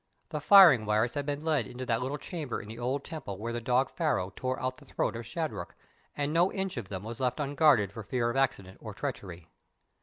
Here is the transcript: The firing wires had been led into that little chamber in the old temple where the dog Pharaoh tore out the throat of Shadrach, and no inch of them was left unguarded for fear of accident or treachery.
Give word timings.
The 0.29 0.41
firing 0.41 0.87
wires 0.87 1.13
had 1.13 1.27
been 1.27 1.43
led 1.43 1.67
into 1.67 1.85
that 1.85 2.01
little 2.01 2.17
chamber 2.17 2.59
in 2.59 2.67
the 2.67 2.79
old 2.79 3.03
temple 3.03 3.37
where 3.37 3.53
the 3.53 3.61
dog 3.61 3.91
Pharaoh 3.91 4.33
tore 4.35 4.59
out 4.59 4.77
the 4.77 4.85
throat 4.85 5.15
of 5.15 5.27
Shadrach, 5.27 5.75
and 6.17 6.33
no 6.33 6.51
inch 6.51 6.75
of 6.75 6.87
them 6.89 7.03
was 7.03 7.19
left 7.19 7.39
unguarded 7.39 7.91
for 7.91 8.01
fear 8.01 8.31
of 8.31 8.35
accident 8.35 8.79
or 8.81 8.95
treachery. 8.95 9.47